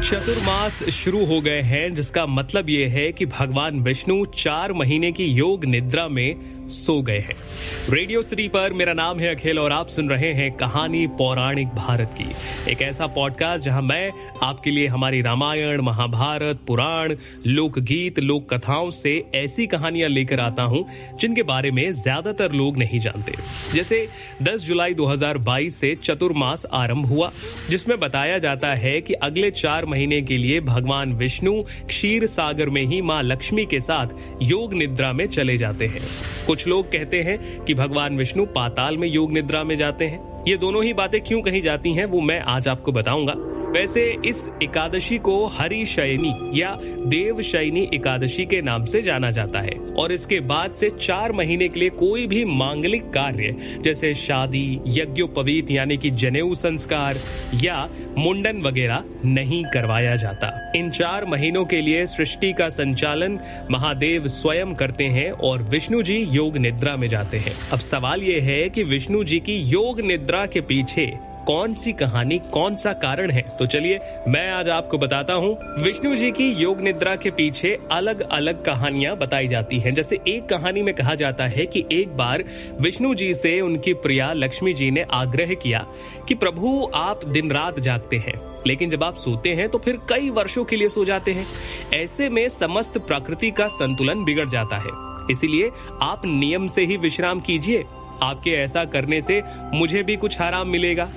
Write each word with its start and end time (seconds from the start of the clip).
चतुर्मास 0.00 0.82
शुरू 0.84 1.24
हो 1.26 1.40
गए 1.40 1.60
हैं, 1.60 1.94
जिसका 1.94 2.24
मतलब 2.26 2.68
ये 2.70 2.86
है 2.86 3.10
कि 3.12 3.26
भगवान 3.26 3.80
विष्णु 3.80 4.24
चार 4.34 4.72
महीने 4.72 5.10
की 5.12 5.24
योग 5.24 5.64
निद्रा 5.64 6.06
में 6.08 6.68
सो 6.68 7.00
गए 7.02 7.18
हैं। 7.18 7.34
रेडियो 7.90 8.22
सिटी 8.22 8.46
पर 8.48 8.72
मेरा 8.72 8.92
नाम 8.92 9.18
है 9.18 9.34
अखिल 9.34 9.58
और 9.58 9.72
आप 9.72 9.88
सुन 9.88 10.08
रहे 10.08 10.32
हैं 10.32 10.50
कहानी 10.52 11.06
पौराणिक 11.18 11.68
भारत 11.68 12.14
की। 12.20 12.26
एक 12.72 12.82
ऐसा 12.82 13.06
पॉडकास्ट 13.06 13.64
जहाँ 13.64 13.82
मैं 13.82 14.10
आपके 14.42 14.70
लिए 14.70 14.86
हमारी 14.86 15.20
रामायण, 15.20 15.80
महाभारत, 15.80 16.60
पुराण, 16.66 17.14
लोकगीत 17.46 18.18
लोक 18.18 18.54
कथाओं 18.54 18.90
से 18.90 19.14
ऐसी 19.34 19.66
कहानियाँ 19.66 20.08
लेकर 20.08 20.40
आता 20.40 20.62
हूँ, 20.62 20.84
जिनके 21.20 21.42
बारे 21.42 21.70
में 21.70 21.90
ज़्यादातर 21.92 22.52
लोग 22.52 22.78
नहीं 22.78 22.98
जानते। 22.98 23.34
जैसे 23.74 24.06
10 24.42 24.64
जुलाई 24.64 24.94
2022 24.94 25.80
से 25.80 25.94
चतुर्मास 25.94 26.66
आरंभ 26.72 27.06
हुआ, 27.06 27.30
जिसमें 27.70 27.98
बताया 28.00 28.38
जाता 28.38 28.74
है 28.74 29.00
कि 29.00 29.14
अगले 29.14 29.50
चार 29.50 29.88
महीने 29.90 30.20
के 30.22 30.38
लिए 30.38 30.60
भगवान 30.60 31.12
विष्णु 31.12 31.62
क्षीर 31.86 32.26
सागर 32.26 32.70
में 32.70 32.82
ही 32.82 33.02
माँ 33.02 33.22
लक्ष्मी 33.22 33.66
के 33.66 33.80
साथ 33.80 34.06
योग 34.42 34.74
निद्रा 34.74 35.12
में 35.12 35.26
चले 35.26 35.56
जाते 35.56 35.86
हैं। 35.86 36.02
कुछ 36.46 36.66
लोग 36.66 36.92
कहते 36.92 37.22
हैं 37.22 37.64
कि 37.64 37.74
भगवान 37.74 38.16
विष्णु 38.16 38.46
पाताल 38.46 38.96
में 38.96 39.08
योग 39.08 39.32
निद्रा 39.32 39.64
में 39.64 39.76
जाते 39.76 40.04
हैं। 40.04 40.39
ये 40.48 40.56
दोनों 40.56 40.84
ही 40.84 40.92
बातें 40.92 41.20
क्यों 41.20 41.42
कही 41.42 41.60
जाती 41.60 41.92
हैं, 41.92 42.04
वो 42.04 42.20
मैं 42.20 42.40
आज 42.40 42.68
आपको 42.68 42.92
बताऊँगा। 42.92 43.34
वैसे 43.70 44.16
इस 44.24 44.48
एकादशी 44.62 45.18
को 45.18 45.46
हरि 45.46 45.84
शयनी 45.84 46.60
या 46.60 46.78
देव 47.06 47.42
शयनी 47.42 47.90
एकादशी 47.94 48.46
के 48.46 48.62
नाम 48.62 48.84
से 48.84 49.02
जाना 49.02 49.30
जाता 49.30 49.60
है। 49.60 49.74
और 49.98 50.12
इसके 50.12 50.40
बाद 50.40 50.72
से 50.72 50.90
चार 50.90 51.32
महीने 51.32 51.68
के 51.68 51.80
लिए 51.80 51.88
कोई 51.88 52.26
भी 52.26 52.44
मांगलिक 52.44 53.10
कार्य, 53.10 53.56
जैसे 53.82 54.14
शादी, 54.14 54.80
यज्ञोपवीत, 54.88 55.70
यानी 55.70 55.96
कि 55.96 56.10
जनेऊ 56.10 56.54
संस्कार 56.54 57.18
या 57.54 57.88
मुंडन 58.18 58.60
वगैरह 58.60 59.04
नहीं 59.24 59.64
करवाया 59.64 60.16
जाता। 60.16 60.72
इन 60.76 60.90
चार 60.90 61.24
महीनों 61.24 61.64
के 61.64 61.80
लिए 61.80 62.06
सृष्टि 62.06 62.52
का 62.52 62.68
संचालन 62.68 63.38
महादेव 63.70 64.28
स्वयं 64.28 64.74
करते 64.74 65.04
हैं 65.04 65.30
और 65.30 65.62
विष्णु 65.62 66.02
जी 66.02 66.16
योग 66.16 66.56
निद्रा 66.56 66.96
में 66.96 67.08
जाते 67.08 67.38
हैं। 67.38 67.54
अब 67.72 67.78
सवाल 67.78 68.22
ये 68.22 68.40
है 68.40 68.70
कि 68.70 68.82
विष्णु 68.82 69.24
जी 69.24 69.40
की 69.40 69.58
योग 69.58 70.00
निद्रा 70.00 70.29
के 70.30 70.60
पीछे 70.60 71.30
कौन 71.46 71.74
सी 71.74 71.92
कहानी, 71.92 72.38
कौन 72.38 72.74
सा 72.76 72.92
कारण 72.92 73.30
है? 73.30 73.42
तो 73.58 73.66
चलिए, 73.66 74.00
मैं 74.28 74.50
आज 74.50 74.68
आपको 74.68 74.98
बताता 74.98 75.34
हूँ, 75.34 75.58
विष्णु 75.82 76.16
जी 76.16 76.30
की 76.30 76.52
योग 76.52 76.80
निद्रा 76.80 77.16
के 77.16 77.30
पीछे 77.30 77.78
अलग 77.92 78.20
अलग 78.20 78.64
कहानियाँ 78.64 79.16
बताई 79.16 79.48
जाती 79.48 79.78
हैं। 79.78 79.94
जैसे 79.94 80.18
एक 80.28 80.48
कहानी 80.48 80.82
में 80.82 80.94
कहा 80.94 81.14
जाता 81.14 81.46
है 81.46 81.66
कि 81.66 81.84
एक 81.92 82.16
बार 82.16 82.44
विष्णु 82.80 83.14
जी 83.14 83.34
से 83.34 83.60
उनकी 83.60 83.92
प्रिया 83.92 84.32
लक्ष्मी 84.32 84.72
जी 84.72 84.90
ने 84.90 85.06
आग्रह 85.10 85.54
किया 85.54 85.86
कि, 86.28 86.34
प्रभु, 86.34 86.88
आप 86.94 87.24
दिन 87.24 87.50
रात 87.50 87.80
जागते 87.80 88.16
हैं, 88.16 88.40
लेकिन 88.66 88.90
जब 88.90 89.04
आप 89.04 89.16
सोते 89.16 89.50
हैं 89.50 89.68
तो 89.68 89.78
फिर 89.78 89.98
कई 90.08 90.30
वर्षों 90.30 90.64
के 90.64 90.76
लिए 90.76 90.88
सो 90.88 91.04
जाते 91.04 91.32
हैं। 91.32 91.46
ऐसे 91.94 92.28
में 92.28 92.48
समस्त 92.48 92.98
प्रकृति 92.98 93.50
का 93.50 93.68
संतुलन 93.68 94.24
बिगड़ 94.24 94.48
जाता 94.48 94.76
है। 94.76 95.10
इसीलिए 95.30 95.70
आप 96.02 96.22
नियम 96.26 96.66
से 96.66 96.84
ही 96.84 96.96
विश्राम 96.96 97.40
कीजिए 97.40 97.84
आपके 98.22 98.50
ऐसा 98.50 98.84
करने 98.84 99.20
से 99.22 99.42
मुझे 99.74 100.02
भी 100.02 100.16
कुछ 100.16 100.40
आराम 100.40 100.68
मिलेगा। 100.68 101.08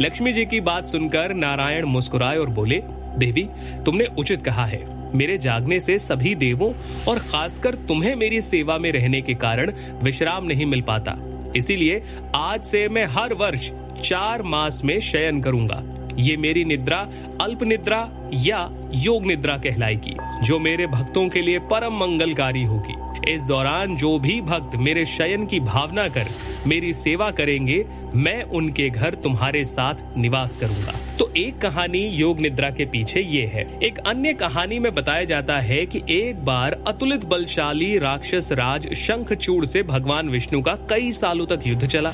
लक्ष्मी 0.00 0.32
जी 0.32 0.46
की 0.46 0.60
बात 0.60 0.86
सुनकर 0.86 1.34
नारायण 1.34 1.84
मुस्कुराए 1.84 2.36
और 2.36 2.50
बोले, 2.50 2.82
देवी, 3.18 3.48
तुमने 3.86 4.06
उचित 4.18 4.42
कहा 4.42 4.64
है। 4.64 5.02
मेरे 5.16 5.38
जागने 5.38 5.80
से 5.80 5.98
सभी 5.98 6.34
देवों 6.34 6.72
और 7.08 7.18
खासकर 7.18 7.74
तुम्हें 7.74 8.14
मेरी 8.16 8.40
सेवा 8.40 8.78
में 8.78 8.92
रहने 8.92 9.20
के 9.22 9.34
कारण 9.34 9.72
विश्राम 10.02 10.44
नहीं 10.44 10.66
मिल 10.66 10.80
पाता। 10.80 11.16
इसीलिए 11.56 12.02
आज 12.34 12.64
से 12.64 12.88
मैं 12.88 13.04
हर 13.04 13.34
वर्ष 13.34 13.70
चार 14.04 14.42
मास 14.42 14.80
में 14.84 15.00
शयन 15.00 15.40
करूँगा। 15.40 15.82
ये 16.18 16.36
मेरी 16.36 16.64
निद्रा, 16.64 17.06
अल्प 17.40 17.62
निद्रा 17.62 18.08
या 18.34 18.68
योग 18.94 19.26
निद्रा 19.26 19.56
कहलाएगी, 19.56 20.16
जो 20.42 20.58
मेरे 20.58 20.86
भक्तों 20.86 21.28
के 21.28 21.42
लिए 21.42 21.58
परम 21.58 21.94
मंगलकारी 21.94 22.62
होगी। 22.62 22.94
इस 23.28 23.42
दौरान 23.42 23.96
जो 23.96 24.18
भी 24.18 24.40
भक्त 24.40 24.76
मेरे 24.76 25.04
शयन 25.04 25.46
की 25.46 25.60
भावना 25.60 26.08
कर 26.08 26.28
मेरी 26.66 26.92
सेवा 26.92 27.30
करेंगे, 27.30 27.84
मैं 28.14 28.42
उनके 28.42 28.88
घर 28.90 29.14
तुम्हारे 29.14 29.64
साथ 29.64 29.94
निवास 30.16 30.56
करूँगा। 30.56 30.94
तो 31.18 31.32
एक 31.36 31.58
कहानी 31.58 31.98
योग 31.98 32.40
निद्रा 32.40 32.70
के 32.70 32.84
पीछे 32.84 33.20
ये 33.20 33.44
है। 33.46 33.66
एक 33.82 33.98
अन्य 33.98 34.32
कहानी 34.32 34.78
में 34.78 34.94
बताया 34.94 35.24
जाता 35.24 35.58
है 35.60 35.84
कि 35.86 36.02
एक 36.10 36.44
बार 36.44 36.76
अतुलित 36.86 37.24
बलशाली 37.24 37.98
राक्षस 37.98 38.48
राज 38.52 38.92
शंखचूड़ 38.92 39.64
से 39.64 39.82
भगवान 39.82 40.28
विष्णु 40.28 40.60
का 40.62 40.74
कई 40.90 41.12
सालों 41.12 41.46
तक 41.46 41.66
युद्ध 41.66 41.86
चला। 41.86 42.12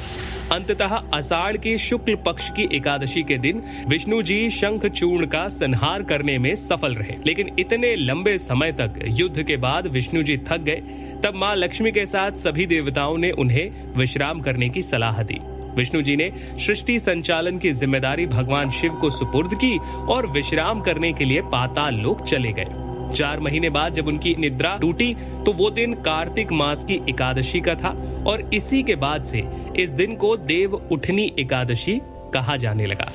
अंततः 0.52 0.94
अषाढ़ 1.14 1.56
के 1.56 1.76
शुक्ल 1.78 2.14
पक्ष 2.14 2.50
की 2.50 2.68
एकादशी 2.76 3.22
के 3.22 3.38
दिन 3.38 3.62
विष्णु 3.88 4.22
जी 4.22 4.50
शंखचूर्ण 4.50 5.26
का 5.26 5.48
संहार 5.48 6.02
करने 6.02 6.38
में 6.38 6.54
सफल 6.54 6.94
रहे। 6.94 7.16
लेकिन 7.26 7.50
इतने 7.58 7.94
लंबे 7.96 8.36
समय 8.38 8.72
तक 8.72 9.00
युद्ध 9.08 9.42
के 9.42 9.56
बाद 9.56 9.86
विष्णु 9.86 10.22
जी 10.22 10.36
थक 10.36 10.58
गए 10.58 10.82
तब 11.22 11.34
माँ 11.34 11.54
लक्ष्मी 11.56 11.92
के 11.92 12.06
साथ 12.06 12.38
सभी 12.38 12.66
देवताओं 12.66 13.16
ने 13.18 13.30
उन्हें 13.30 13.70
विश्राम 13.96 14.40
करने 14.40 14.68
की 14.68 14.82
सलाह 14.82 15.22
दी। 15.22 15.40
विष्णु 15.76 16.02
जी 16.02 16.16
ने 16.16 16.30
सृष्टि 16.58 16.98
संचालन 17.00 17.58
की 17.58 17.70
ज़िम्मेदारी 17.72 18.26
भगवान 18.26 18.70
शिव 18.70 18.92
को 18.92 19.10
सुपुर्द 19.10 19.54
की 19.54 19.76
और 20.12 20.26
विश्राम 20.26 20.80
करने 20.80 21.12
के 21.12 21.24
लिए 21.24 21.42
पाताल 21.52 21.94
लोक 21.94 22.22
चले 22.22 22.52
गए। 22.52 22.86
चार 23.08 23.40
महीने 23.40 23.70
बाद 23.70 23.92
जब 23.92 24.06
उनकी 24.06 24.34
निद्रा 24.38 24.76
टूटी 24.78 25.14
तो 25.46 25.52
वो 25.52 25.70
दिन 25.70 25.94
कार्तिक 26.02 26.52
मास 26.52 26.84
की 26.84 27.00
एकादशी 27.08 27.60
का 27.60 27.74
था 27.74 27.90
और 28.26 28.40
इसी 28.54 28.82
के 28.82 28.96
बाद 28.96 29.22
से 29.24 29.44
इस 29.78 29.90
दिन 29.90 30.16
को 30.16 30.36
देव 30.36 30.74
उठनी 30.92 31.32
एकादशी 31.38 32.00
कहा 32.34 32.56
जाने 32.56 32.86
लगा। 32.86 33.10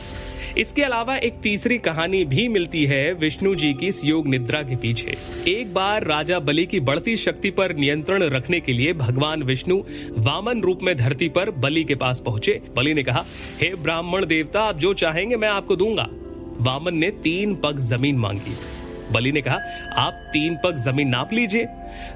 इसके 0.58 0.82
अलावा 0.82 1.16
एक 1.16 1.34
तीसरी 1.34 1.78
कहानी 1.78 2.24
भी 2.26 2.48
मिलती 2.48 2.86
है 2.86 3.14
विष्णु 3.14 3.56
जी 3.56 3.74
की 3.74 3.88
इस 3.88 4.04
योग 4.06 4.28
निद्रा 4.28 4.62
के 4.64 4.76
पीछे। 4.76 5.16
एक 5.48 5.74
बार 5.74 6.04
राजा 6.04 6.40
बलि 6.40 6.66
की 6.66 6.80
बढ़ती 6.80 7.16
शक्ति 7.18 7.52
पर 7.52 7.76
नियंत्रण 7.76 8.24
रखने 8.24 8.60
के 8.60 8.74
लिए 8.74 8.94
भगवान 8.94 9.44
विष्णु 9.44 9.78
वामन 10.18 10.62
रूप 10.62 10.84
में 10.84 10.96
धरती 10.98 11.30
पर 11.30 11.52
बलि 11.52 11.84
के 11.84 11.96
पास 11.96 12.20
पहुँचे। 12.20 12.62
बलि 12.76 12.94
ने 12.94 13.04
कहा 13.04 13.26
हे 13.62 13.70
hey, 13.70 13.78
ब्राह्मण 13.78 14.26
देवता 14.26 14.62
आप 14.62 14.78
जो 14.78 14.94
चाहेंगे 14.94 15.36
मैं 15.36 15.48
आपको 15.48 15.76
दूँगा। 15.76 16.08
वामन 16.60 16.94
ने 16.94 17.10
तीन 17.24 17.56
पग 17.56 17.80
ज़मीन 17.80 18.18
मांगी। 18.18 18.56
बलि 19.12 19.32
ने 19.32 19.42
कहा 19.42 19.58
आप 19.98 20.24
तीन 20.34 20.56
पग 20.56 20.76
ज़मीन 20.76 21.08
नाप 21.08 21.34
लीजिए। 21.34 21.64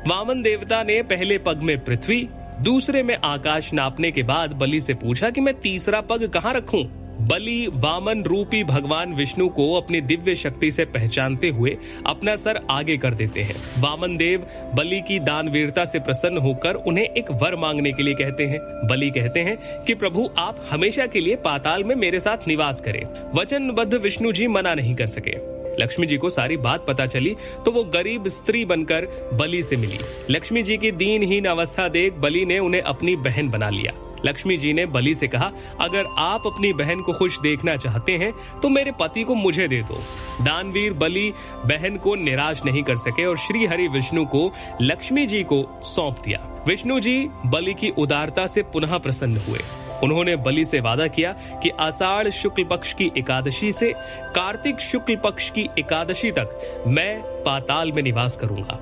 वामन 0.08 0.42
देवता 0.42 0.84
ने 0.84 1.02
पहले 1.04 1.38
पग 1.38 1.62
में 1.62 1.84
पृथ्वी 1.84 2.28
दूसरे 2.62 3.04
में 3.04 3.18
आकाश 3.24 3.74
नापने 3.74 4.12
के 4.12 4.24
बाद 4.24 4.54
बलि 4.54 4.82
से 4.82 4.94
पूछा 4.94 5.30
कि 5.30 5.42
मैं 5.42 5.54
तीसरा 5.54 6.02
पग 6.02 6.28
कहाँ 6.28 6.54
रखूँ? 6.54 7.07
बलि, 7.22 7.68
वामन 7.74 8.24
रूपी 8.24 8.64
भगवान 8.64 9.14
विष्णु 9.14 9.50
को 9.50 9.74
अपनी 9.74 10.02
दिव्य 10.02 10.36
शक्ति 10.36 10.72
से 10.72 10.86
पहचानते 10.86 11.50
हुए 11.50 11.78
अपना 12.08 12.36
सर 12.36 12.60
आगे 12.70 12.98
कर 12.98 13.14
देते 13.14 13.42
हैं। 13.42 13.56
वामन 13.80 14.18
देव 14.18 14.48
बलि 14.76 15.02
की 15.02 15.20
दानवीरता 15.20 15.86
से 15.86 16.00
प्रसन्न 16.00 16.38
होकर 16.38 16.74
उन्हें 16.74 17.06
एक 17.06 17.32
वर 17.32 17.56
मांगने 17.56 17.92
के 17.92 18.04
लिए 18.04 18.14
कहते 18.14 18.44
हैं। 18.44 18.60
बलि 18.88 19.10
कहते 19.10 19.40
हैं 19.40 19.58
कि, 19.84 19.94
प्रभु, 19.94 20.30
आप 20.38 20.66
हमेशा 20.70 21.06
के 21.06 21.20
लिए 21.20 21.36
पाताल 21.36 21.84
में 21.84 21.96
मेरे 21.96 22.20
साथ 22.20 22.48
निवास 22.48 22.82
करें। 22.82 23.04
वचनबद्ध 23.36 23.94
विष्णु 23.94 24.32
जी 24.32 24.48
मना 24.48 24.74
नहीं 24.74 24.96
कर 24.96 25.08
सके 25.08 25.58
लक्ष्मी 25.82 26.08
जी 26.08 26.18
को 26.18 26.30
सारी 26.30 26.58
बात 26.58 26.86
पता 26.88 27.06
चली 27.06 27.36
तो 27.66 27.72
वो 27.72 27.84
गरीब 27.84 28.28
स्त्री 28.28 28.66
बनकर 28.66 29.30
बलि 29.34 29.64
से 29.64 29.76
मिली। 29.76 30.00
लक्ष्मी 30.30 30.64
जी 30.64 30.78
की 30.78 30.92
दीनहीन 30.92 31.46
अवस्था 31.46 31.88
देख 31.88 32.14
बलि 32.14 32.46
ने 32.46 32.60
उन्हें 32.60 32.82
अपनी 32.82 33.16
बहन 33.16 33.50
बना 33.50 33.70
लिया। 33.70 34.07
लक्ष्मी 34.26 34.58
जी 34.58 34.74
ने 34.74 34.86
बलि 34.88 35.14
से 35.16 35.28
कहा, 35.28 35.52
अगर 35.80 36.06
आप 36.18 36.48
अपनी 36.48 36.72
बहन 36.74 37.02
को 37.02 37.14
खुश 37.14 37.40
देखना 37.40 37.76
चाहते 37.76 38.18
हैं 38.18 38.32
तो 38.62 38.70
मेरे 38.70 38.92
पति 38.92 39.24
को 39.24 39.36
मुझे 39.36 39.68
दे 39.68 39.82
दो। 39.82 40.02
दानवीर 40.44 40.94
बलि 40.96 41.32
बहन 41.66 41.98
को 41.98 42.16
निराश 42.16 42.62
नहीं 42.66 42.84
कर 42.84 42.96
सके 42.98 43.26
और 43.26 43.38
श्री 43.38 43.66
हरि 43.66 43.88
विष्णु 43.88 44.26
को 44.26 44.52
लक्ष्मी 44.82 45.26
जी 45.28 45.44
को 45.44 45.66
सौंप 45.86 46.22
दिया। 46.26 46.40
विष्णु 46.68 47.00
जी 47.00 47.18
बलि 47.46 47.74
की 47.74 47.90
उदारता 47.98 48.48
से 48.48 48.64
पुनः 48.64 48.98
प्रसन्न 48.98 49.42
हुए। 49.48 49.60
उन्होंने 50.04 50.36
बलि 50.36 50.66
से 50.66 50.80
वादा 50.80 51.08
किया 51.08 51.32
कि 51.64 51.70
आषाढ़ 51.70 52.30
शुक्ल 52.30 52.64
पक्ष 52.64 52.94
की 52.94 53.12
एकादशी 53.18 53.72
से 53.72 53.92
कार्तिक 54.36 54.80
शुक्ल 54.82 55.16
पक्ष 55.16 55.50
की 55.50 55.68
एकादशी 55.80 56.32
तक 56.32 56.84
मैं 56.88 57.22
पाताल 57.44 57.92
में 57.92 58.02
निवास 58.04 58.38
करूँगा। 58.38 58.80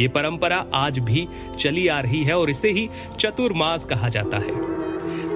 ये 0.00 0.08
परंपरा 0.08 0.64
आज 0.74 0.98
भी 0.98 1.26
चली 1.58 1.88
आ 1.88 1.98
रही 2.00 2.22
है 2.24 2.38
और 2.38 2.50
इसे 2.50 2.70
ही 2.70 2.88
चतुर्मास 3.18 3.84
कहा 3.84 4.08
जाता 4.08 4.38
है। 4.38 4.81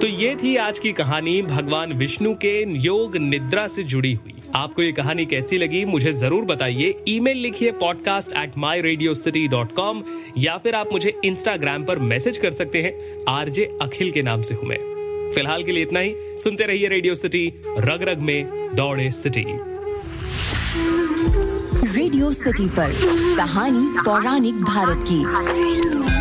तो 0.01 0.07
ये 0.07 0.35
थी 0.35 0.55
आज 0.55 0.79
की 0.79 0.91
कहानी 0.93 1.41
भगवान 1.41 1.93
विष्णु 1.93 2.33
के 2.35 2.53
योग 2.79 3.15
निद्रा 3.17 3.67
से 3.67 3.83
जुड़ी 3.83 4.13
हुई। 4.13 4.33
आपको 4.55 4.81
ये 4.81 4.91
कहानी 4.91 5.25
कैसी 5.25 5.57
लगी, 5.57 5.83
मुझे 5.85 6.11
ज़रूर 6.13 6.45
बताइए। 6.45 6.93
ईमेल 7.07 7.37
लिखिए 7.37 7.71
podcast 7.71 8.33
at 8.33 8.57
my 8.57 8.81
Radio 8.81 9.13
City 9.13 9.47
dot 9.47 9.71
com 9.71 10.01
या 10.37 10.57
फिर 10.57 10.75
आप 10.75 10.93
मुझे 10.93 11.13
इंस्टाग्राम 11.25 11.83
पर 11.83 11.99
मैसेज 11.99 12.37
कर 12.37 12.51
सकते 12.51 12.81
हैं। 12.81 12.93
आरजे 13.29 13.65
अखिल 13.81 14.11
के 14.11 14.21
नाम 14.21 14.41
से 14.41 14.55
हूँ 14.55 14.65
मैं। 14.65 14.79
फ़िलहाल 15.31 15.63
के 15.63 15.71
लिए 15.71 15.83
इतना 15.83 15.99
ही। 15.99 16.13
सुनते 16.37 16.65
रहिए 16.65 16.87
रेडियो 16.87 17.15
सिटी 17.15 17.47
रग 17.67 18.03
रग 18.03 18.19
में 18.19 18.75
दौड़े 18.75 19.09
सिटी। 19.11 19.45
रेडियो 21.91 22.31
सिटी 22.31 22.67
पर 22.69 22.93
कहानी 23.37 23.87
पौराणिक 24.05 24.61
भारत 24.63 25.03
की। 25.11 26.16